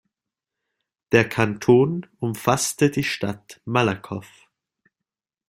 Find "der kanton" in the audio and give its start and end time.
1.11-2.07